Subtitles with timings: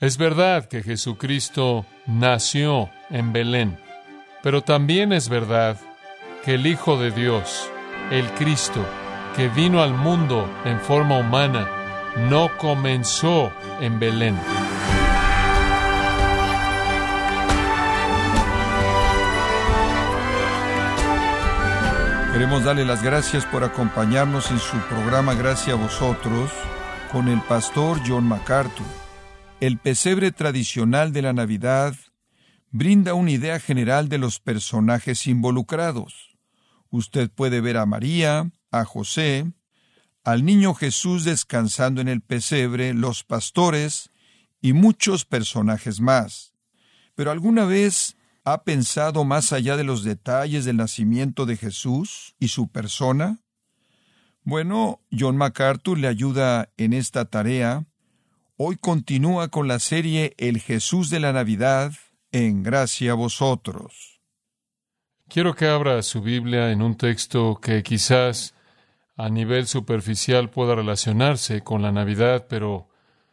[0.00, 3.78] Es verdad que Jesucristo nació en Belén,
[4.42, 5.76] pero también es verdad
[6.42, 7.68] que el Hijo de Dios,
[8.10, 8.82] el Cristo,
[9.36, 11.68] que vino al mundo en forma humana,
[12.30, 13.52] no comenzó
[13.82, 14.38] en Belén.
[22.32, 26.50] Queremos darle las gracias por acompañarnos en su programa Gracias a vosotros
[27.12, 28.99] con el pastor John MacArthur.
[29.60, 31.94] El pesebre tradicional de la Navidad
[32.70, 36.38] brinda una idea general de los personajes involucrados.
[36.88, 39.52] Usted puede ver a María, a José,
[40.24, 44.10] al niño Jesús descansando en el pesebre, los pastores
[44.62, 46.54] y muchos personajes más.
[47.14, 52.48] Pero alguna vez ha pensado más allá de los detalles del nacimiento de Jesús y
[52.48, 53.42] su persona?
[54.42, 57.84] Bueno, John MacArthur le ayuda en esta tarea
[58.62, 61.92] Hoy continúa con la serie El Jesús de la Navidad
[62.30, 64.20] en gracia a vosotros.
[65.28, 68.54] Quiero que abra su Biblia en un texto que quizás
[69.16, 72.90] a nivel superficial pueda relacionarse con la Navidad, pero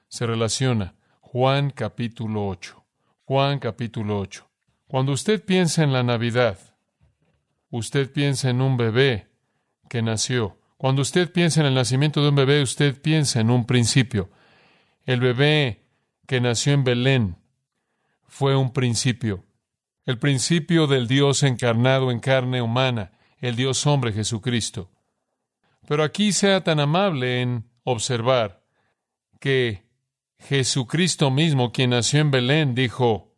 [0.08, 0.96] se relaciona.
[1.20, 2.86] Juan capítulo 8.
[3.26, 4.50] Juan capítulo 8.
[4.88, 6.58] Cuando usted piensa en la Navidad,
[7.70, 9.28] usted piensa en un bebé
[9.90, 10.58] que nació.
[10.78, 14.30] Cuando usted piensa en el nacimiento de un bebé, usted piensa en un principio.
[15.08, 15.88] El bebé
[16.28, 17.38] que nació en Belén
[18.28, 19.46] fue un principio,
[20.04, 24.92] el principio del Dios encarnado en carne humana, el Dios hombre Jesucristo.
[25.88, 28.66] Pero aquí sea tan amable en observar
[29.40, 29.88] que
[30.40, 33.34] Jesucristo mismo, quien nació en Belén, dijo,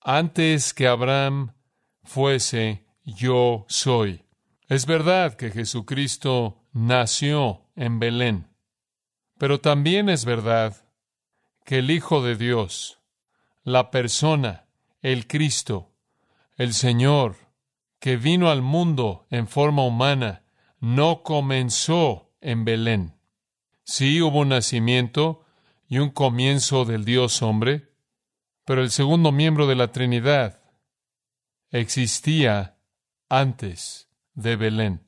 [0.00, 1.54] antes que Abraham
[2.02, 4.24] fuese, yo soy.
[4.66, 8.48] Es verdad que Jesucristo nació en Belén,
[9.38, 10.87] pero también es verdad
[11.68, 12.98] que el Hijo de Dios,
[13.62, 14.64] la persona,
[15.02, 15.92] el Cristo,
[16.56, 17.36] el Señor,
[18.00, 20.44] que vino al mundo en forma humana,
[20.80, 23.16] no comenzó en Belén.
[23.84, 25.44] Sí hubo un nacimiento
[25.86, 27.92] y un comienzo del Dios hombre,
[28.64, 30.62] pero el segundo miembro de la Trinidad
[31.70, 32.78] existía
[33.28, 35.02] antes de Belén.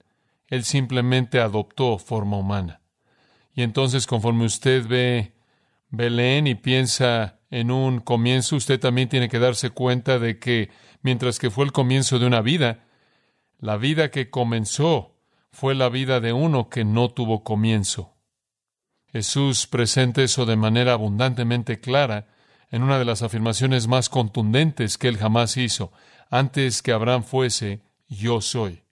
[0.47, 2.83] Él simplemente adoptó forma humana.
[3.55, 5.40] Y entonces, conforme usted ve
[5.91, 10.71] Belén y piensa en un comienzo, usted también tiene que darse cuenta de que
[11.03, 12.85] mientras que fue el comienzo de una vida,
[13.59, 15.17] la vida que comenzó
[15.51, 18.15] fue la vida de uno que no tuvo comienzo.
[19.13, 22.29] Jesús presenta eso de manera abundantemente clara
[22.71, 25.93] en una de las afirmaciones más contundentes que él jamás hizo.
[26.31, 28.85] Antes que Abraham fuese, yo soy.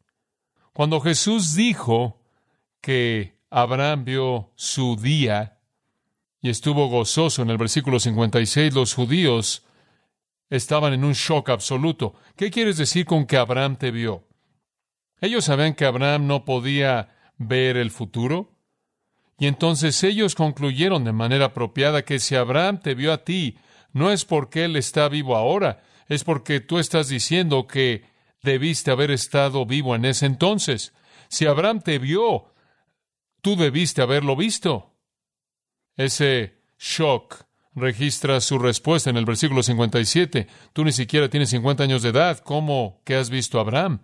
[0.73, 2.21] Cuando Jesús dijo
[2.81, 5.58] que Abraham vio su día,
[6.41, 7.43] y estuvo gozoso.
[7.43, 9.65] En el versículo 56 los judíos
[10.51, 12.15] estaban en un shock absoluto.
[12.37, 14.25] ¿Qué quieres decir con que Abraham te vio?
[15.21, 18.55] Ellos sabían que Abraham no podía ver el futuro.
[19.39, 23.59] Y entonces ellos concluyeron de manera apropiada que si Abraham te vio a ti,
[23.93, 28.05] no es porque él está vivo ahora, es porque tú estás diciendo que
[28.43, 30.93] debiste haber estado vivo en ese entonces.
[31.29, 32.53] Si Abraham te vio,
[33.41, 34.88] tú debiste haberlo visto.
[35.99, 37.45] Ese shock
[37.75, 40.47] registra su respuesta en el versículo 57.
[40.73, 42.39] Tú ni siquiera tienes 50 años de edad.
[42.39, 43.99] ¿Cómo que has visto a Abraham?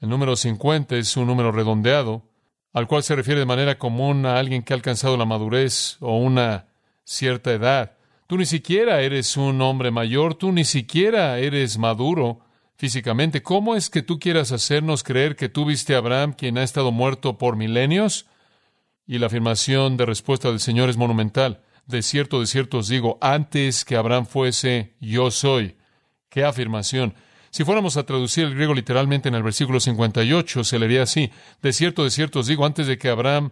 [0.00, 2.22] El número 50 es un número redondeado,
[2.72, 6.16] al cual se refiere de manera común a alguien que ha alcanzado la madurez o
[6.16, 6.64] una
[7.04, 7.92] cierta edad.
[8.26, 12.40] Tú ni siquiera eres un hombre mayor, tú ni siquiera eres maduro
[12.76, 13.42] físicamente.
[13.42, 16.90] ¿Cómo es que tú quieras hacernos creer que tú viste a Abraham, quien ha estado
[16.90, 18.26] muerto por milenios?
[19.06, 21.62] Y la afirmación de respuesta del Señor es monumental.
[21.86, 25.76] De cierto, de cierto os digo, antes que Abraham fuese, yo soy.
[26.28, 27.14] ¡Qué afirmación!
[27.50, 31.30] Si fuéramos a traducir el griego literalmente en el versículo 58, se leería así.
[31.62, 33.50] De cierto, de cierto os digo, antes de que Abraham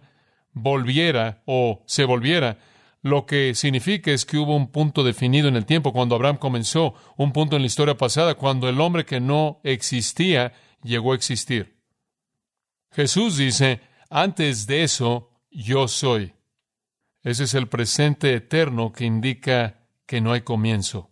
[0.51, 2.59] volviera o se volviera,
[3.01, 6.95] lo que significa es que hubo un punto definido en el tiempo cuando Abraham comenzó,
[7.17, 10.53] un punto en la historia pasada, cuando el hombre que no existía
[10.83, 11.77] llegó a existir.
[12.91, 16.33] Jesús dice, antes de eso, yo soy.
[17.23, 21.11] Ese es el presente eterno que indica que no hay comienzo.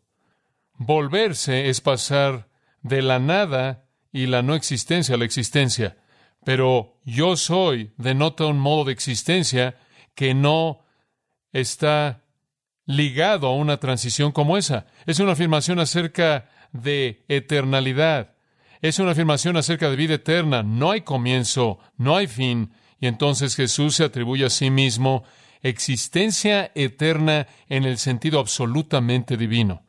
[0.76, 2.50] Volverse es pasar
[2.82, 5.98] de la nada y la no existencia a la existencia.
[6.44, 9.76] Pero yo soy denota un modo de existencia
[10.14, 10.86] que no
[11.54, 12.22] está
[12.86, 14.88] ligado a una transición como esa.
[15.06, 18.36] Es una afirmación acerca de eternalidad.
[18.82, 20.64] Es una afirmación acerca de vida eterna.
[20.64, 22.74] No hay comienzo, no hay fin,
[23.04, 25.26] y entonces Jesús se atribuye a sí mismo
[25.62, 29.84] existencia eterna en el sentido absolutamente divino.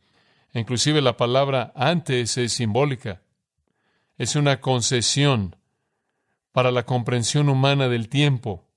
[0.53, 3.23] Inclusive la palabra antes es simbólica.
[4.19, 5.55] Es una concesión
[6.51, 8.69] para la comprensión humana del tiempo.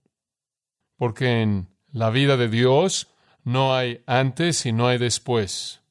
[0.98, 3.08] Porque en la vida de Dios
[3.44, 5.82] no hay antes y no hay después.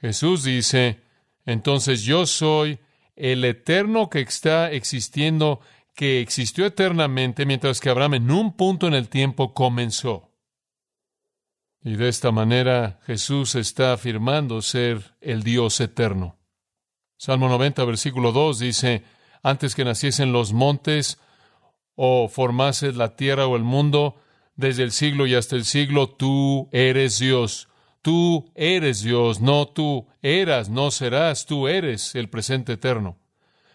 [0.00, 1.00] Jesús dice,
[1.44, 2.78] entonces yo soy
[3.16, 5.60] el eterno que está existiendo,
[5.94, 10.30] que existió eternamente, mientras que Abraham en un punto en el tiempo comenzó.
[11.82, 16.38] Y de esta manera Jesús está afirmando ser el Dios eterno.
[17.16, 19.04] Salmo 90, versículo 2 dice,
[19.42, 21.18] antes que naciesen los montes,
[21.94, 24.16] o formases la tierra o el mundo,
[24.56, 27.68] desde el siglo y hasta el siglo, tú eres Dios.
[28.02, 33.19] Tú eres Dios, no tú eras, no serás, tú eres el presente eterno.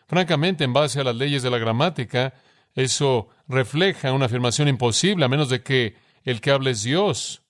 [0.07, 2.33] Francamente, en base a las leyes de la gramática,
[2.75, 7.41] eso refleja una afirmación imposible, a menos de que el que hable es Dios.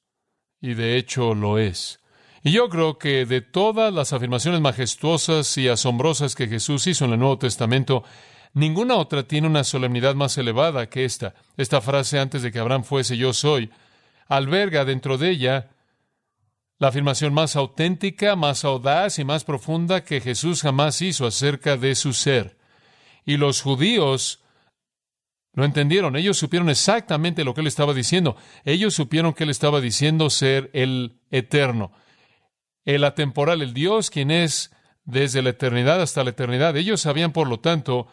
[0.61, 1.99] Y de hecho lo es.
[2.43, 7.13] Y yo creo que de todas las afirmaciones majestuosas y asombrosas que Jesús hizo en
[7.13, 8.03] el Nuevo Testamento,
[8.53, 11.33] ninguna otra tiene una solemnidad más elevada que esta.
[11.57, 13.71] Esta frase antes de que Abraham fuese yo soy,
[14.27, 15.69] alberga dentro de ella
[16.77, 21.95] la afirmación más auténtica, más audaz y más profunda que Jesús jamás hizo acerca de
[21.95, 22.57] su ser.
[23.25, 24.43] Y los judíos
[25.53, 28.35] lo entendieron, ellos supieron exactamente lo que él estaba diciendo.
[28.65, 31.91] Ellos supieron que él estaba diciendo ser el eterno
[32.85, 34.71] el atemporal, el Dios quien es
[35.03, 36.77] desde la eternidad hasta la eternidad.
[36.77, 38.07] Ellos sabían, por lo tanto,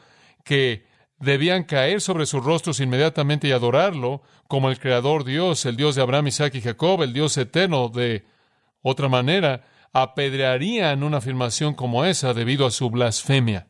[0.45, 0.87] que
[1.19, 6.03] debían caer sobre sus rostros inmediatamente y adorarlo como el Creador Dios, el Dios de
[6.03, 7.89] Abraham, Isaac y Jacob, el Dios eterno.
[7.89, 8.25] De
[8.83, 13.69] otra manera, apedrearían una afirmación como esa debido a su blasfemia.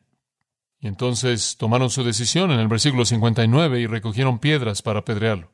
[0.81, 5.53] Y entonces tomaron su decisión en el versículo 59 y recogieron piedras para apedrearlo.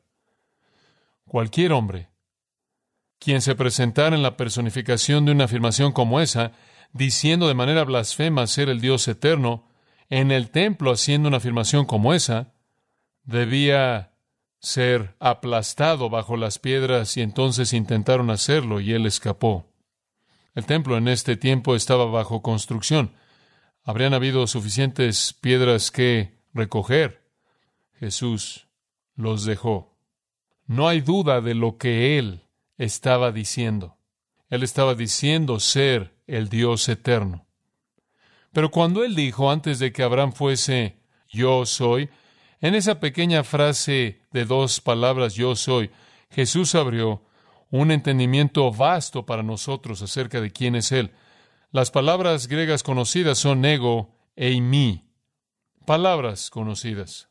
[1.25, 2.09] Cualquier hombre
[3.19, 6.53] quien se presentara en la personificación de una afirmación como esa,
[6.93, 9.67] diciendo de manera blasfema ser el Dios eterno,
[10.09, 12.53] en el templo haciendo una afirmación como esa,
[13.23, 14.13] debía
[14.59, 19.65] ser aplastado bajo las piedras y entonces intentaron hacerlo y él escapó.
[20.55, 23.13] El templo en este tiempo estaba bajo construcción.
[23.83, 27.29] Habrían habido suficientes piedras que recoger.
[27.99, 28.67] Jesús
[29.15, 29.97] los dejó.
[30.65, 32.41] No hay duda de lo que él
[32.77, 33.97] estaba diciendo.
[34.49, 37.45] Él estaba diciendo ser el Dios eterno.
[38.51, 40.97] Pero cuando él dijo antes de que Abraham fuese
[41.29, 42.09] yo soy,
[42.61, 45.91] en esa pequeña frase de dos palabras yo soy,
[46.29, 47.23] Jesús abrió
[47.71, 51.11] un entendimiento vasto para nosotros acerca de quién es Él.
[51.71, 55.05] Las palabras griegas conocidas son ego e mí,
[55.85, 57.29] palabras conocidas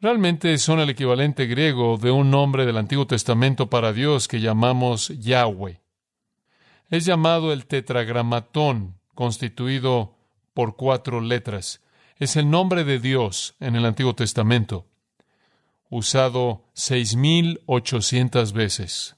[0.00, 5.08] realmente son el equivalente griego de un nombre del Antiguo Testamento para Dios que llamamos
[5.08, 5.82] Yahweh.
[6.88, 10.16] Es llamado el tetragramatón, constituido
[10.54, 11.82] por cuatro letras.
[12.20, 14.86] Es el nombre de Dios en el Antiguo Testamento,
[15.88, 19.16] usado seis mil ochocientas veces.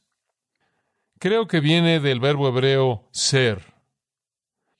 [1.18, 3.74] Creo que viene del verbo hebreo ser,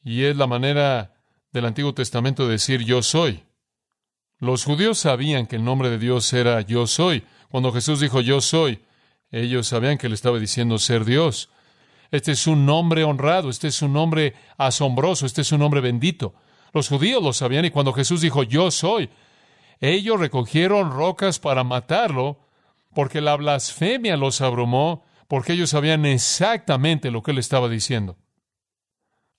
[0.05, 1.15] y es la manera
[1.51, 3.43] del Antiguo Testamento de decir yo soy.
[4.39, 7.25] Los judíos sabían que el nombre de Dios era yo soy.
[7.49, 8.85] Cuando Jesús dijo yo soy,
[9.33, 11.51] ellos sabían que le estaba diciendo ser Dios.
[12.13, 16.35] Este es un nombre honrado, este es un nombre asombroso, este es un nombre bendito.
[16.73, 19.11] Los judíos lo sabían y cuando Jesús dijo yo soy,
[19.81, 22.39] ellos recogieron rocas para matarlo
[22.95, 28.17] porque la blasfemia los abrumó, porque ellos sabían exactamente lo que él estaba diciendo.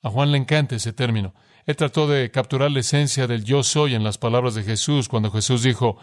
[0.02, 1.34] A Juan le encanta ese término.
[1.66, 5.32] Él trató de capturar la esencia del yo soy en las palabras de Jesús cuando
[5.32, 5.98] Jesús dijo,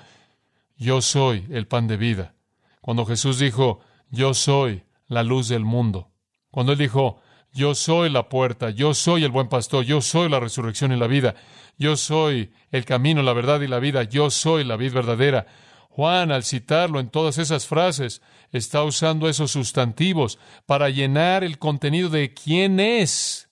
[0.77, 2.35] yo soy el pan de vida.
[2.81, 6.11] Cuando Jesús dijo, yo soy la luz del mundo.
[6.51, 7.21] Cuando Él dijo,
[7.53, 11.07] yo soy la puerta, yo soy el buen pastor, yo soy la resurrección y la
[11.07, 11.35] vida,
[11.79, 15.47] yo soy el camino, la verdad y la vida, yo soy la vida verdadera.
[15.89, 22.09] Juan, al citarlo en todas esas frases, está usando esos sustantivos para llenar el contenido
[22.09, 23.51] de quién es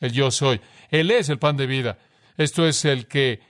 [0.00, 0.60] el yo soy.
[0.90, 1.98] Él es el pan de vida.
[2.36, 3.40] Esto es el que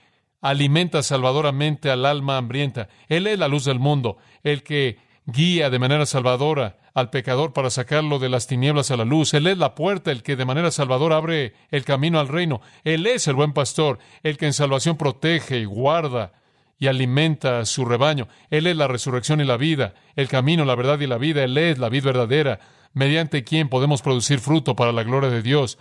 [0.41, 2.89] alimenta salvadoramente al alma hambrienta.
[3.07, 7.69] Él es la luz del mundo, el que guía de manera salvadora al pecador para
[7.69, 9.33] sacarlo de las tinieblas a la luz.
[9.33, 12.61] Él es la puerta, el que de manera salvadora abre el camino al reino.
[12.83, 16.33] Él es el buen pastor, el que en salvación protege y guarda
[16.77, 18.27] y alimenta a su rebaño.
[18.49, 21.43] Él es la resurrección y la vida, el camino, la verdad y la vida.
[21.43, 22.59] Él es la vida verdadera,
[22.93, 25.77] mediante quien podemos producir fruto para la gloria de Dios.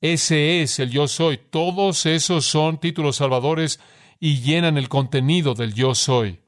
[0.00, 1.38] Ese es el yo soy.
[1.38, 3.80] Todos esos son títulos salvadores
[4.20, 6.40] y llenan el contenido del yo soy.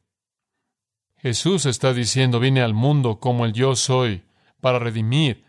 [1.23, 4.23] Jesús está diciendo, vine al mundo como el yo soy,
[4.61, 5.45] para redimir,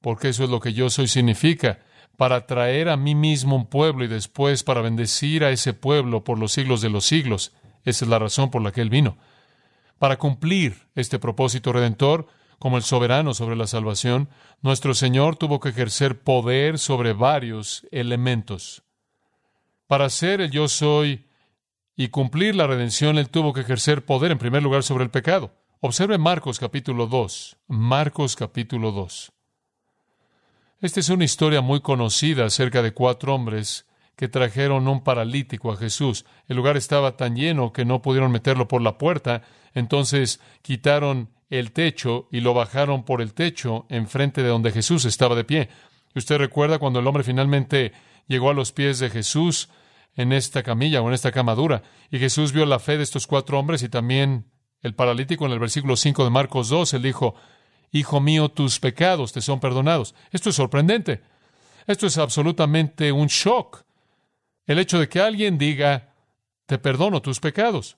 [0.00, 1.78] porque eso es lo que yo soy significa,
[2.16, 6.38] para traer a mí mismo un pueblo y después para bendecir a ese pueblo por
[6.38, 7.52] los siglos de los siglos.
[7.84, 9.16] Esa es la razón por la que Él vino.
[9.98, 12.26] Para cumplir este propósito redentor,
[12.58, 14.28] como el soberano sobre la salvación,
[14.62, 18.82] nuestro Señor tuvo que ejercer poder sobre varios elementos.
[19.86, 21.26] Para ser el yo soy
[21.96, 25.52] y cumplir la redención, Él tuvo que ejercer poder en primer lugar sobre el pecado.
[25.80, 27.56] Observe Marcos capítulo 2.
[27.68, 29.32] Marcos capítulo 2.
[30.80, 33.86] Esta es una historia muy conocida acerca de cuatro hombres
[34.16, 36.24] que trajeron un paralítico a Jesús.
[36.48, 41.72] El lugar estaba tan lleno que no pudieron meterlo por la puerta, entonces quitaron el
[41.72, 45.68] techo y lo bajaron por el techo enfrente de donde Jesús estaba de pie.
[46.14, 47.92] Y usted recuerda cuando el hombre finalmente
[48.26, 49.68] llegó a los pies de Jesús
[50.16, 53.26] en esta camilla o en esta cama dura, y Jesús vio la fe de estos
[53.26, 57.34] cuatro hombres y también el paralítico en el versículo 5 de Marcos 2, él dijo,
[57.90, 60.14] Hijo mío, tus pecados te son perdonados.
[60.32, 61.22] Esto es sorprendente.
[61.86, 63.84] Esto es absolutamente un shock.
[64.66, 66.12] El hecho de que alguien diga,
[66.66, 67.96] te perdono tus pecados.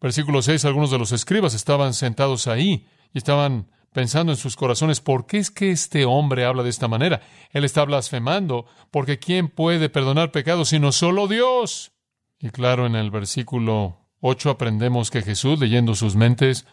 [0.00, 5.00] Versículo 6, algunos de los escribas estaban sentados ahí y estaban pensando en sus corazones,
[5.00, 7.20] ¿por qué es que este hombre habla de esta manera?
[7.50, 11.92] Él está blasfemando, porque ¿quién puede perdonar pecados sino solo Dios?
[12.38, 16.66] Y claro, en el versículo 8 aprendemos que Jesús, leyendo sus mentes,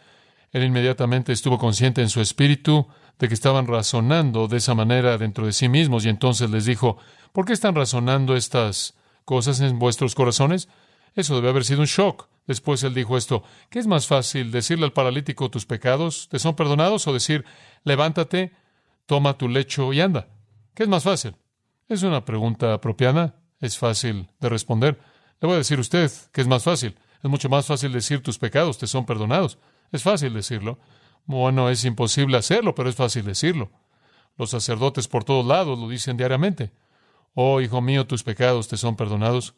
[0.52, 2.88] él inmediatamente estuvo consciente en su espíritu
[3.20, 6.98] de que estaban razonando de esa manera dentro de sí mismos y entonces les dijo,
[7.34, 8.96] ¿por qué están razonando estas
[9.26, 10.70] cosas en vuestros corazones?
[11.16, 12.30] Eso debe haber sido un shock.
[12.48, 16.56] Después él dijo esto, ¿qué es más fácil decirle al paralítico tus pecados te son
[16.56, 17.44] perdonados o decir,
[17.84, 18.54] levántate,
[19.06, 20.30] toma tu lecho y anda?
[20.74, 21.36] ¿Qué es más fácil?
[21.90, 24.98] Es una pregunta apropiada, es fácil de responder.
[25.42, 26.98] Le voy a decir a usted que es más fácil.
[27.22, 29.58] Es mucho más fácil decir tus pecados te son perdonados.
[29.92, 30.80] Es fácil decirlo.
[31.26, 33.72] Bueno, es imposible hacerlo, pero es fácil decirlo.
[34.38, 36.72] Los sacerdotes por todos lados lo dicen diariamente.
[37.34, 39.54] Oh, hijo mío, tus pecados te son perdonados.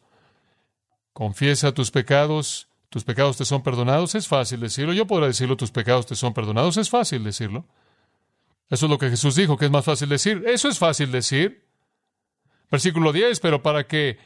[1.12, 4.92] Confiesa tus pecados tus pecados te son perdonados, es fácil decirlo.
[4.92, 7.64] Yo podré decirlo, tus pecados te son perdonados, es fácil decirlo.
[8.68, 10.44] Eso es lo que Jesús dijo, que es más fácil decir.
[10.46, 11.66] Eso es fácil decir.
[12.68, 14.18] Versículo 10, pero para que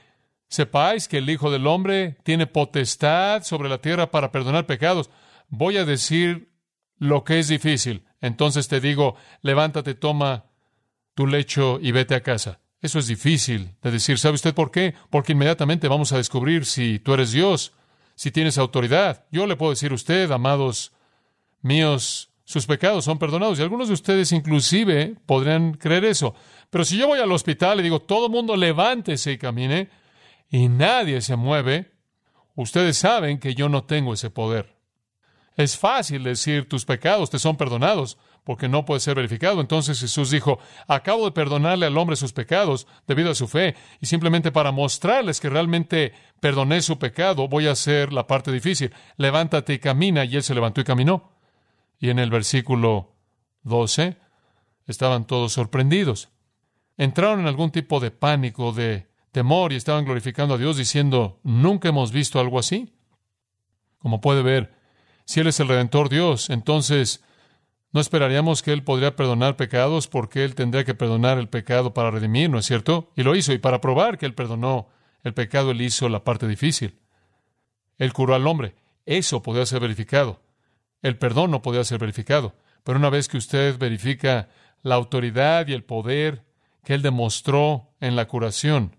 [0.49, 5.11] sepáis que el Hijo del Hombre tiene potestad sobre la tierra para perdonar pecados,
[5.49, 6.51] voy a decir
[6.99, 8.07] lo que es difícil.
[8.23, 10.47] Entonces te digo, levántate, toma
[11.15, 12.61] tu lecho y vete a casa.
[12.81, 14.19] Eso es difícil de decir.
[14.19, 14.95] ¿Sabe usted por qué?
[15.11, 17.75] Porque inmediatamente vamos a descubrir si tú eres Dios
[18.15, 19.25] si tienes autoridad.
[19.31, 20.93] Yo le puedo decir a usted, amados
[21.63, 23.59] míos, sus pecados son perdonados.
[23.59, 26.35] Y algunos de ustedes inclusive podrían creer eso.
[26.71, 29.89] Pero si yo voy al hospital y digo, todo mundo levántese y camine,
[30.51, 31.93] y nadie se mueve,
[32.55, 34.75] ustedes saben que yo no tengo ese poder.
[35.57, 39.61] Es fácil decir, tus pecados te son perdonados, porque no puede ser verificado.
[39.61, 44.07] Entonces Jesús dijo, acabo de perdonarle al hombre sus pecados debido a su fe, y
[44.07, 48.93] simplemente para mostrarles que realmente perdoné su pecado, voy a hacer la parte difícil.
[49.17, 51.33] Levántate y camina, y él se levantó y caminó.
[51.99, 53.15] Y en el versículo
[53.63, 54.17] 12
[54.87, 56.29] estaban todos sorprendidos.
[56.99, 61.89] Entraron en algún tipo de pánico, de temor, y estaban glorificando a Dios diciendo, nunca
[61.89, 62.95] hemos visto algo así.
[63.99, 64.75] Como puede ver,
[65.25, 67.25] si Él es el Redentor Dios, entonces
[67.95, 72.11] ¿No esperaríamos que Él podría perdonar pecados porque Él tendría que perdonar el pecado para
[72.11, 73.13] redimir, ¿no es cierto?
[73.15, 74.89] Y lo hizo, y para probar que Él perdonó
[75.23, 76.99] el pecado, Él hizo la parte difícil.
[77.97, 78.75] Él curó al hombre.
[79.07, 80.43] Eso podía ser verificado.
[81.03, 82.57] El perdón no podía ser verificado.
[82.83, 84.49] Pero una vez que usted verifica
[84.83, 86.45] la autoridad y el poder
[86.83, 88.97] que Él demostró en la curación,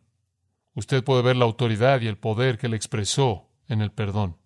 [0.73, 4.37] usted puede ver la autoridad y el poder que Él expresó en el perdón.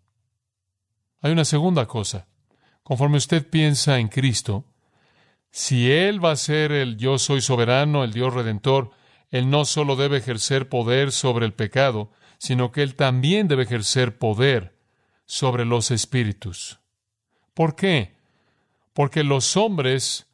[1.22, 2.26] Hay una segunda cosa.
[2.90, 4.66] Conforme usted piensa en Cristo,
[5.52, 8.90] si Él va a ser el yo soy soberano, el Dios redentor,
[9.30, 14.18] Él no solo debe ejercer poder sobre el pecado, sino que Él también debe ejercer
[14.18, 14.76] poder
[15.28, 16.80] sobre los espíritus.
[17.54, 18.16] ¿Por qué?
[18.94, 20.26] Porque los hombres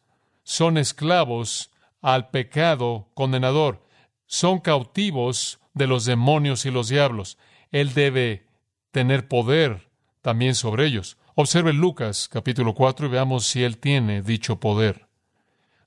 [0.44, 1.72] son esclavos
[2.02, 3.86] al pecado condenador,
[4.28, 7.38] son cautivos de los demonios y los diablos.
[7.74, 8.48] Él debe
[8.92, 9.90] tener poder
[10.22, 11.18] también sobre ellos.
[11.38, 15.10] Observe Lucas capítulo 4 y veamos si él tiene dicho poder.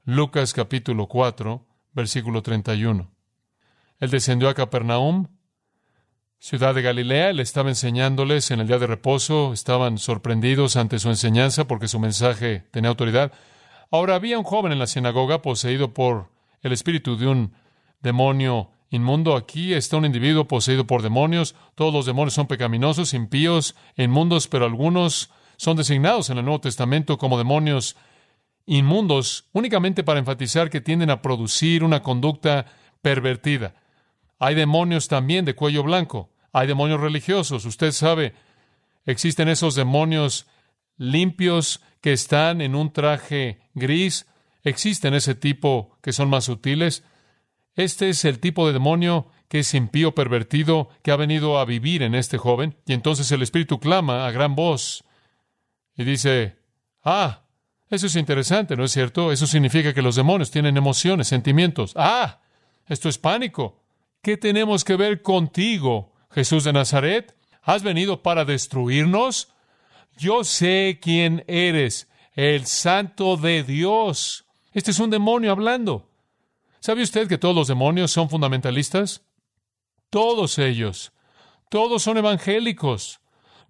[0.05, 1.65] Lucas capítulo 4,
[1.95, 3.11] versículo 31.
[3.99, 5.29] Él descendió a Capernaum,
[6.39, 11.09] ciudad de Galilea, él estaba enseñándoles en el día de reposo, estaban sorprendidos ante su
[11.09, 13.33] enseñanza porque su mensaje tenía autoridad.
[13.91, 17.55] Ahora había un joven en la sinagoga poseído por el espíritu de un
[18.03, 19.35] demonio inmundo.
[19.35, 21.55] Aquí está un individuo poseído por demonios.
[21.75, 27.19] Todos los demonios son pecaminosos, impíos, inmundos, pero algunos son designados en el Nuevo Testamento
[27.19, 27.97] como demonios
[28.65, 32.67] inmundos únicamente para enfatizar que tienden a producir una conducta
[33.03, 33.75] pervertida.
[34.39, 37.65] Hay demonios también de cuello blanco, hay demonios religiosos.
[37.65, 38.35] Usted sabe,
[39.05, 40.47] existen esos demonios
[40.97, 44.27] limpios que están en un traje gris,
[44.63, 47.03] existen ese tipo que son más sutiles.
[47.75, 52.05] Este es el tipo de demonio que es impío, pervertido, que ha venido a vivir
[52.05, 52.77] en este joven.
[52.87, 55.05] Y entonces el Espíritu clama a gran voz
[55.99, 56.57] y dice,
[57.03, 57.43] ah,
[57.91, 59.33] eso es interesante, ¿no es cierto?
[59.33, 61.93] Eso significa que los demonios tienen emociones, sentimientos.
[61.97, 62.41] Ah,
[62.87, 63.83] esto es pánico.
[64.23, 67.37] ¿Qué tenemos que ver contigo, Jesús de Nazaret?
[67.63, 69.49] ¿Has venido para destruirnos?
[70.17, 74.47] Yo sé quién eres, el santo de Dios.
[74.73, 76.09] Este es un demonio hablando.
[76.79, 79.23] ¿Sabe usted que todos los demonios son fundamentalistas?
[80.11, 81.13] Todos ellos.
[81.71, 83.21] Todos son evangélicos.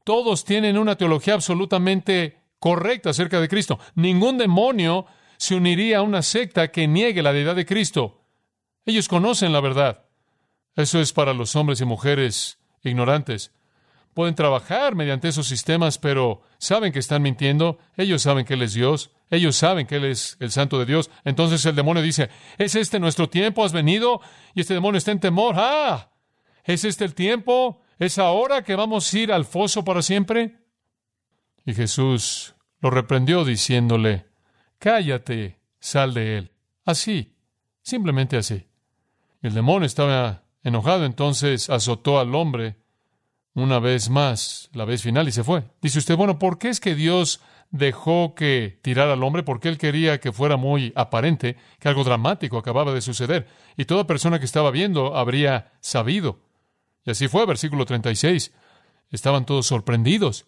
[0.08, 3.78] Todos tienen una teología absolutamente correcta acerca de Cristo.
[3.94, 5.04] Ningún demonio
[5.36, 8.22] se uniría a una secta que niegue la deidad de Cristo.
[8.86, 10.06] Ellos conocen la verdad.
[10.74, 13.52] Eso es para los hombres y mujeres ignorantes.
[14.14, 17.76] Pueden trabajar mediante esos sistemas, pero saben que están mintiendo.
[17.98, 19.10] Ellos saben que Él es Dios.
[19.28, 21.10] Ellos saben que Él es el Santo de Dios.
[21.26, 23.62] Entonces el demonio dice, ¿es este nuestro tiempo?
[23.62, 24.22] ¿Has venido?
[24.54, 25.56] Y este demonio está en temor.
[25.58, 26.12] ¡Ah!
[26.64, 27.82] ¿Es este el tiempo?
[27.98, 30.58] ¿Es ahora que vamos a ir al foso para siempre?
[31.64, 34.26] Y Jesús lo reprendió diciéndole,
[34.78, 36.52] Cállate, sal de él.
[36.84, 37.34] Así,
[37.82, 38.66] simplemente así.
[39.42, 42.76] El demonio estaba enojado, entonces azotó al hombre
[43.54, 45.64] una vez más, la vez final, y se fue.
[45.82, 47.40] Dice usted, bueno, ¿por qué es que Dios
[47.70, 49.42] dejó que tirara al hombre?
[49.42, 53.48] Porque él quería que fuera muy aparente, que algo dramático acababa de suceder.
[53.76, 56.47] Y toda persona que estaba viendo habría sabido.
[57.08, 58.52] Y así fue, versículo 36.
[59.10, 60.44] Estaban todos sorprendidos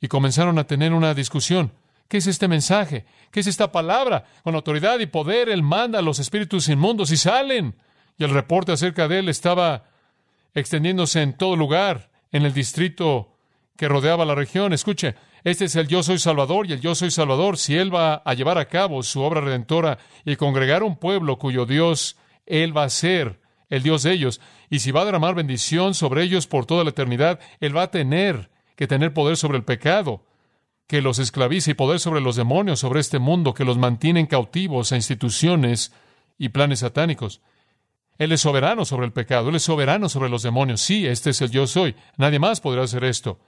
[0.00, 1.72] y comenzaron a tener una discusión.
[2.06, 3.04] ¿Qué es este mensaje?
[3.32, 4.24] ¿Qué es esta palabra?
[4.44, 7.74] Con autoridad y poder Él manda a los espíritus inmundos y salen.
[8.16, 9.86] Y el reporte acerca de Él estaba
[10.54, 13.36] extendiéndose en todo lugar, en el distrito
[13.76, 14.72] que rodeaba la región.
[14.72, 18.22] Escuche, este es el yo soy Salvador y el yo soy Salvador, si Él va
[18.24, 22.84] a llevar a cabo su obra redentora y congregar un pueblo cuyo Dios Él va
[22.84, 26.66] a ser el Dios de ellos, y si va a derramar bendición sobre ellos por
[26.66, 30.24] toda la eternidad, Él va a tener que tener poder sobre el pecado,
[30.86, 34.92] que los esclaviza y poder sobre los demonios, sobre este mundo, que los mantienen cautivos
[34.92, 35.92] a instituciones
[36.38, 37.40] y planes satánicos.
[38.18, 40.80] Él es soberano sobre el pecado, Él es soberano sobre los demonios.
[40.80, 41.96] Sí, este es el yo soy.
[42.16, 43.40] Nadie más podrá hacer esto.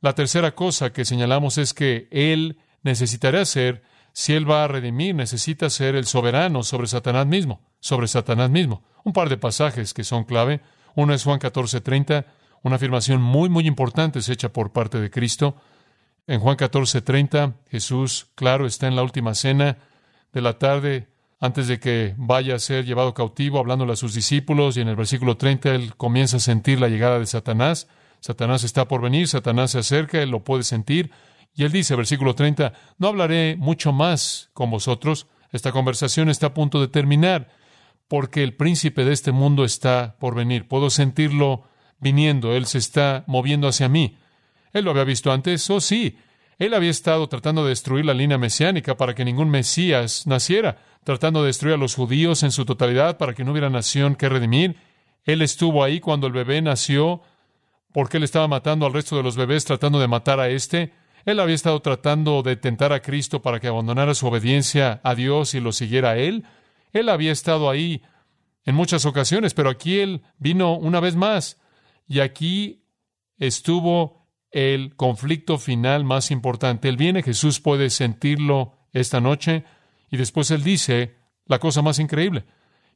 [0.00, 3.82] La tercera cosa que señalamos es que Él necesitará ser,
[4.12, 8.82] si Él va a redimir, necesita ser el soberano sobre Satanás mismo, sobre Satanás mismo.
[9.04, 10.60] Un par de pasajes que son clave.
[10.94, 12.26] Uno es Juan 14:30,
[12.62, 15.56] una afirmación muy, muy importante es hecha por parte de Cristo.
[16.26, 19.76] En Juan 14:30, Jesús, claro, está en la última cena
[20.32, 21.08] de la tarde,
[21.40, 24.96] antes de que vaya a ser llevado cautivo, hablándole a sus discípulos, y en el
[24.96, 27.86] versículo 30 él comienza a sentir la llegada de Satanás.
[28.20, 31.10] Satanás está por venir, Satanás se acerca, él lo puede sentir,
[31.54, 36.54] y él dice, versículo 30, no hablaré mucho más con vosotros, esta conversación está a
[36.54, 37.50] punto de terminar,
[38.14, 40.68] porque el príncipe de este mundo está por venir.
[40.68, 41.64] Puedo sentirlo
[41.98, 44.18] viniendo, él se está moviendo hacia mí.
[44.72, 46.16] Él lo había visto antes, oh sí.
[46.60, 51.42] Él había estado tratando de destruir la línea mesiánica para que ningún Mesías naciera, tratando
[51.42, 54.76] de destruir a los judíos en su totalidad para que no hubiera nación que redimir.
[55.24, 57.20] Él estuvo ahí cuando el bebé nació,
[57.92, 60.92] porque él estaba matando al resto de los bebés, tratando de matar a este.
[61.24, 65.54] Él había estado tratando de tentar a Cristo para que abandonara su obediencia a Dios
[65.54, 66.44] y lo siguiera a él.
[66.94, 68.02] Él había estado ahí
[68.64, 71.60] en muchas ocasiones, pero aquí él vino una vez más.
[72.06, 72.86] Y aquí
[73.36, 76.88] estuvo el conflicto final más importante.
[76.88, 79.64] Él viene, Jesús puede sentirlo esta noche,
[80.10, 82.44] y después él dice la cosa más increíble.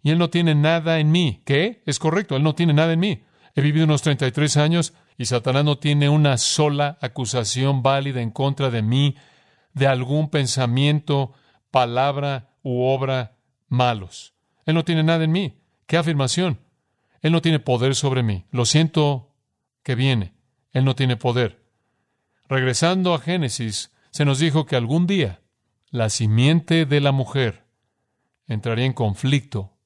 [0.03, 1.43] Y él no tiene nada en mí.
[1.45, 1.83] ¿Qué?
[1.85, 3.25] Es correcto, él no tiene nada en mí.
[3.57, 8.71] He vivido unos 33 años y Satanás no tiene una sola acusación válida en contra
[8.71, 9.17] de mí
[9.75, 11.33] de algún pensamiento,
[11.73, 13.38] palabra u obra
[13.69, 14.35] malos.
[14.67, 15.61] Él no tiene nada en mí.
[15.87, 16.61] ¿Qué afirmación?
[17.21, 18.45] Él no tiene poder sobre mí.
[18.51, 19.35] Lo siento
[19.83, 20.35] que viene.
[20.73, 21.65] Él no tiene poder.
[22.49, 25.41] Regresando a Génesis, se nos dijo que algún día
[25.91, 27.65] la simiente de la mujer
[28.47, 29.77] entraría en conflicto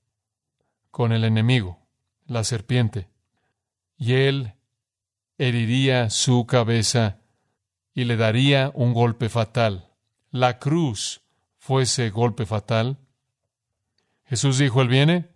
[0.91, 1.81] con el enemigo,
[2.27, 3.09] la serpiente,
[3.97, 4.55] y él
[5.39, 7.21] heriría su cabeza
[7.95, 9.89] y le daría un golpe fatal.
[10.31, 11.23] La cruz
[11.59, 12.99] fuese golpe fatal.
[14.33, 15.29] Jesús dijo, Él viene,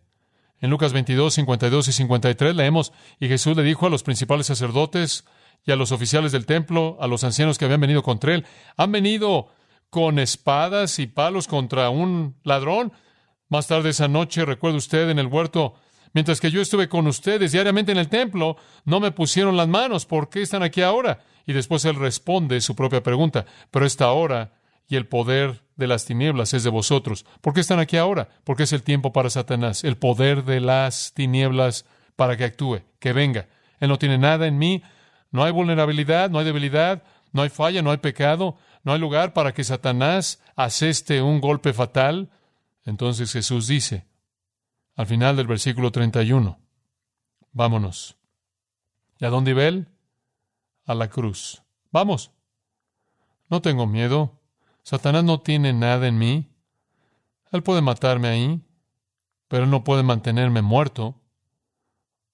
[0.59, 5.27] en Lucas 22, 52 y 53 leemos, y Jesús le dijo a los principales sacerdotes
[5.67, 8.47] y a los oficiales del templo, a los ancianos que habían venido contra él.
[8.79, 9.49] Han venido
[9.91, 12.91] con espadas y palos contra un ladrón.
[13.51, 15.75] Más tarde esa noche, recuerda usted, en el huerto,
[16.15, 18.57] mientras que yo estuve con ustedes diariamente en el templo,
[18.87, 20.07] no me pusieron las manos.
[20.07, 21.23] ¿Por qué están aquí ahora?
[21.45, 23.45] Y después él responde su propia pregunta.
[23.71, 24.56] Pero esta hora
[24.89, 27.27] y el poder de las tinieblas es de vosotros.
[27.41, 28.29] ¿Por qué están aquí ahora?
[28.45, 31.85] Porque es el tiempo para Satanás, el poder de las tinieblas
[32.17, 33.49] para que actúe, que venga.
[33.79, 34.83] Él no tiene nada en mí,
[35.31, 39.33] no hay vulnerabilidad, no hay debilidad, no hay falla, no hay pecado, no hay lugar
[39.33, 42.31] para que Satanás aseste un golpe fatal.
[42.85, 44.07] Entonces Jesús dice,
[44.95, 46.59] al final del versículo 31,
[47.53, 48.17] vámonos.
[49.19, 49.89] ¿Y a dónde iba él?
[50.87, 51.63] A la cruz.
[51.91, 52.31] Vamos.
[53.49, 54.39] No tengo miedo.
[54.87, 56.49] Satanás no tiene nada en mí.
[57.51, 58.61] Él puede matarme ahí,
[59.49, 61.21] pero no puede mantenerme muerto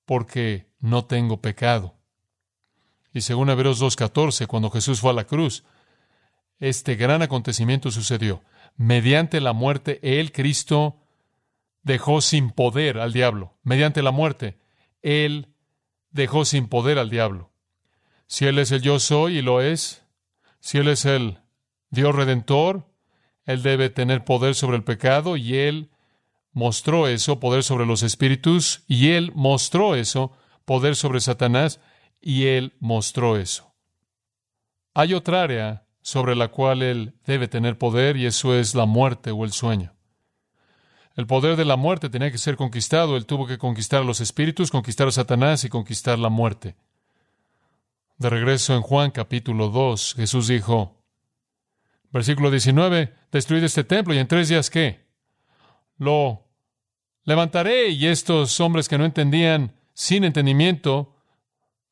[0.04, 1.94] porque no tengo pecado.
[3.14, 5.64] Y según Hebreos 2.14, cuando Jesús fue a la cruz,
[6.58, 8.42] este gran acontecimiento sucedió.
[8.76, 10.98] Mediante la muerte, Él, Cristo,
[11.82, 13.56] dejó sin poder al diablo.
[13.62, 14.58] Mediante la muerte,
[15.00, 15.54] Él
[16.10, 17.50] dejó sin poder al diablo.
[18.26, 20.04] Si Él es el yo soy y lo es,
[20.60, 21.41] si Él es el
[21.92, 22.86] Dios redentor,
[23.44, 25.90] Él debe tener poder sobre el pecado y Él
[26.52, 30.32] mostró eso, poder sobre los espíritus, y Él mostró eso,
[30.64, 31.80] poder sobre Satanás,
[32.20, 33.74] y Él mostró eso.
[34.94, 39.30] Hay otra área sobre la cual Él debe tener poder y eso es la muerte
[39.30, 39.94] o el sueño.
[41.14, 43.18] El poder de la muerte tenía que ser conquistado.
[43.18, 46.74] Él tuvo que conquistar a los espíritus, conquistar a Satanás y conquistar la muerte.
[48.16, 51.01] De regreso en Juan capítulo 2, Jesús dijo,
[52.12, 55.06] versículo 19, destruid este templo y en tres días qué?
[55.96, 56.44] Lo
[57.24, 61.16] levantaré y estos hombres que no entendían, sin entendimiento,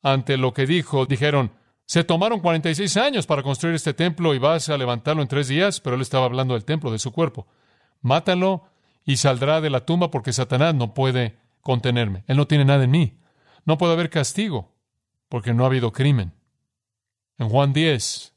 [0.03, 1.51] ante lo que dijo, dijeron,
[1.85, 5.81] se tomaron 46 años para construir este templo y vas a levantarlo en tres días,
[5.81, 7.47] pero él estaba hablando del templo, de su cuerpo.
[8.01, 8.63] Mátalo
[9.03, 12.23] y saldrá de la tumba porque Satanás no puede contenerme.
[12.27, 13.19] Él no tiene nada en mí.
[13.65, 14.73] No puede haber castigo
[15.27, 16.33] porque no ha habido crimen.
[17.37, 18.30] En Juan 10,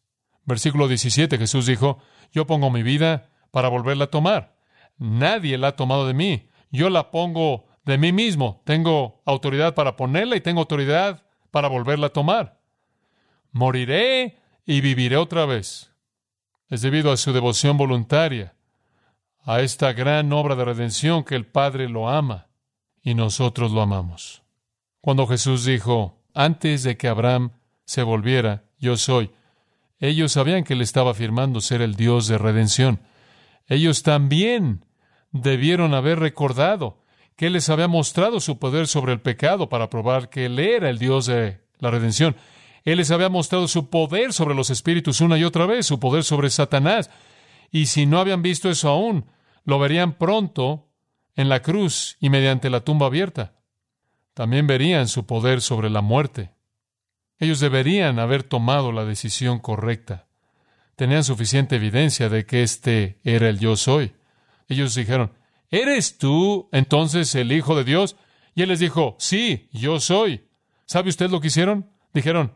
[0.45, 1.99] versículo 17, Jesús dijo,
[2.33, 4.57] yo pongo mi vida para volverla a tomar.
[4.99, 6.49] Nadie la ha tomado de mí.
[6.71, 8.63] Yo la pongo de mí mismo.
[8.65, 12.61] Tengo autoridad para ponerla y tengo autoridad para volverla a tomar.
[13.53, 15.93] Moriré y viviré otra vez.
[16.69, 18.55] Es debido a su devoción voluntaria,
[19.45, 22.49] a esta gran obra de redención que el Padre lo ama
[23.03, 24.43] y nosotros lo amamos.
[25.01, 27.53] Cuando Jesús dijo, antes de que Abraham
[27.85, 29.31] se volviera, yo soy,
[29.99, 33.01] ellos sabían que él estaba afirmando ser el Dios de redención.
[33.67, 34.85] Ellos también
[35.33, 37.05] debieron haber recordado
[37.37, 40.89] que Él les había mostrado su poder sobre el pecado para probar que Él era
[40.89, 42.37] el Dios de la redención.
[42.85, 46.23] Él les había mostrado su poder sobre los espíritus una y otra vez, su poder
[46.23, 47.11] sobre Satanás.
[47.71, 49.27] Y si no habían visto eso aún,
[49.65, 50.89] lo verían pronto
[51.35, 53.55] en la cruz y mediante la tumba abierta.
[54.35, 56.51] También verían su poder sobre la muerte.
[57.39, 60.27] Ellos deberían haber tomado la decisión correcta.
[60.97, 64.13] Tenían suficiente evidencia de que este era el yo soy.
[64.69, 65.33] Ellos dijeron,
[65.75, 68.15] ¿Eres tú entonces el Hijo de Dios?
[68.55, 70.47] Y él les dijo, sí, yo soy.
[70.87, 71.91] ¿Sabe usted lo que hicieron?
[72.13, 72.53] Dijeron,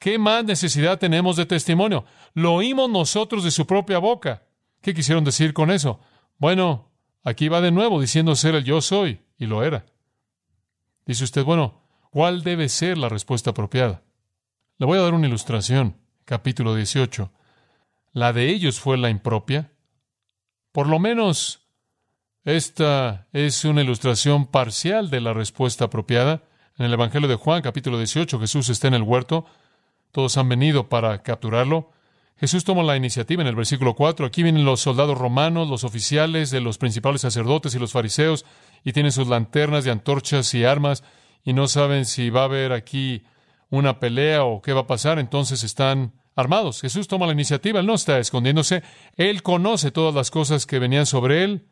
[0.00, 2.04] ¿qué más necesidad tenemos de testimonio?
[2.34, 4.42] Lo oímos nosotros de su propia boca.
[4.80, 6.00] ¿Qué quisieron decir con eso?
[6.38, 6.90] Bueno,
[7.22, 9.86] aquí va de nuevo diciendo ser el yo soy, y lo era.
[11.06, 14.02] Dice usted, bueno, ¿cuál debe ser la respuesta apropiada?
[14.80, 17.32] Le voy a dar una ilustración, capítulo 18.
[18.12, 19.72] La de ellos fue la impropia.
[20.70, 21.66] Por lo menos
[22.44, 26.44] esta es una ilustración parcial de la respuesta apropiada.
[26.76, 29.46] En el Evangelio de Juan, capítulo 18, Jesús está en el huerto.
[30.12, 31.90] Todos han venido para capturarlo.
[32.36, 34.26] Jesús toma la iniciativa en el versículo 4.
[34.26, 38.46] Aquí vienen los soldados romanos, los oficiales de los principales sacerdotes y los fariseos,
[38.84, 41.02] y tienen sus lanternas de antorchas y armas,
[41.42, 43.24] y no saben si va a haber aquí
[43.70, 46.80] una pelea o qué va a pasar, entonces están armados.
[46.80, 48.82] Jesús toma la iniciativa, él no está escondiéndose,
[49.16, 51.66] él conoce todas las cosas que venían sobre él,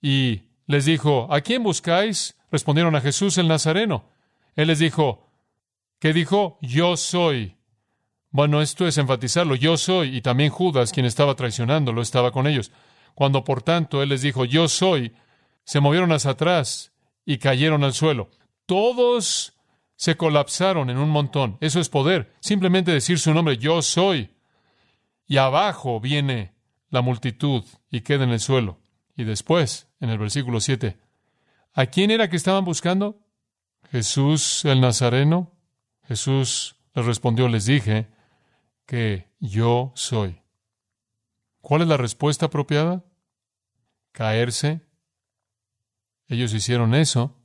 [0.00, 2.36] y les dijo, ¿a quién buscáis?
[2.50, 4.04] Respondieron a Jesús el Nazareno.
[4.54, 5.30] Él les dijo,
[5.98, 6.58] ¿qué dijo?
[6.62, 7.56] Yo soy.
[8.30, 12.70] Bueno, esto es enfatizarlo, yo soy, y también Judas, quien estaba traicionándolo, estaba con ellos.
[13.14, 15.12] Cuando por tanto él les dijo, yo soy,
[15.64, 16.92] se movieron hacia atrás
[17.26, 18.30] y cayeron al suelo.
[18.66, 19.59] Todos
[20.00, 21.58] se colapsaron en un montón.
[21.60, 22.34] Eso es poder.
[22.40, 24.30] Simplemente decir su nombre, yo soy.
[25.26, 26.54] Y abajo viene
[26.88, 28.78] la multitud y queda en el suelo.
[29.14, 30.96] Y después, en el versículo 7,
[31.74, 33.20] ¿a quién era que estaban buscando?
[33.90, 35.52] Jesús el Nazareno,
[36.08, 38.08] Jesús Les respondió, les dije
[38.86, 40.40] que yo soy.
[41.60, 43.04] ¿Cuál es la respuesta apropiada?
[44.12, 44.80] Caerse.
[46.26, 47.36] Ellos hicieron eso.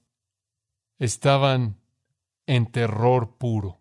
[0.99, 1.81] Estaban
[2.47, 3.79] en terror puro.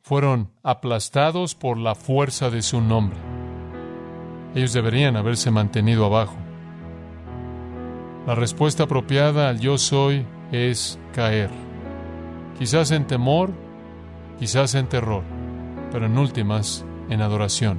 [0.00, 3.18] Fueron aplastados por la fuerza de su nombre.
[4.54, 6.36] Ellos deberían haberse mantenido abajo.
[8.26, 11.50] La respuesta apropiada al yo soy es caer.
[12.58, 13.50] Quizás en temor,
[14.38, 15.22] quizás en terror,
[15.90, 17.78] pero en últimas en adoración.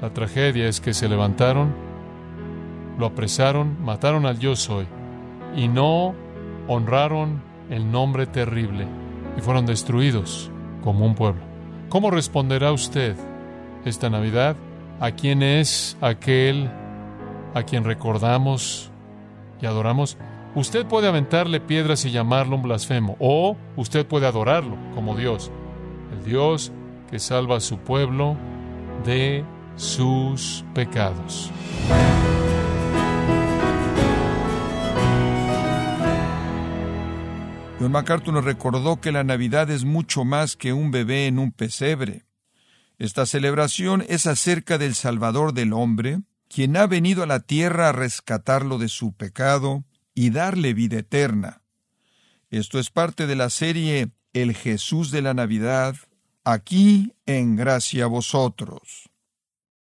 [0.00, 1.74] La tragedia es que se levantaron,
[2.98, 4.86] lo apresaron, mataron al yo soy
[5.56, 6.14] y no
[6.68, 8.86] honraron el nombre terrible
[9.36, 10.50] y fueron destruidos
[10.82, 11.42] como un pueblo.
[11.88, 13.16] ¿Cómo responderá usted
[13.84, 14.56] esta Navidad?
[15.00, 16.70] ¿A quién es aquel
[17.54, 18.90] a quien recordamos
[19.60, 20.18] y adoramos?
[20.54, 25.50] Usted puede aventarle piedras y llamarlo un blasfemo, o usted puede adorarlo como Dios,
[26.12, 26.72] el Dios
[27.08, 28.36] que salva a su pueblo
[29.04, 29.44] de
[29.76, 31.50] sus pecados.
[37.80, 41.50] John MacArthur nos recordó que la Navidad es mucho más que un bebé en un
[41.50, 42.26] pesebre.
[42.98, 47.92] Esta celebración es acerca del Salvador del hombre, quien ha venido a la tierra a
[47.92, 49.82] rescatarlo de su pecado
[50.14, 51.62] y darle vida eterna.
[52.50, 55.96] Esto es parte de la serie El Jesús de la Navidad,
[56.44, 59.08] aquí en gracia a vosotros.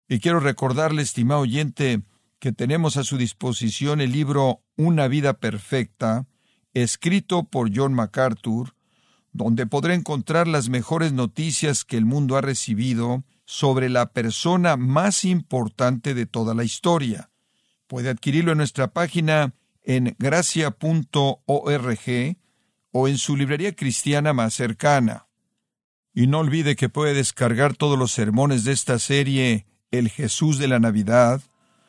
[0.08, 2.02] Y quiero recordarle, estimado oyente,
[2.38, 6.26] que tenemos a su disposición el libro Una vida perfecta,
[6.82, 8.74] escrito por John MacArthur,
[9.32, 15.24] donde podrá encontrar las mejores noticias que el mundo ha recibido sobre la persona más
[15.24, 17.30] importante de toda la historia.
[17.86, 20.76] Puede adquirirlo en nuestra página en gracia.org
[22.92, 25.28] o en su librería cristiana más cercana.
[26.12, 30.68] Y no olvide que puede descargar todos los sermones de esta serie El Jesús de
[30.68, 31.40] la Navidad,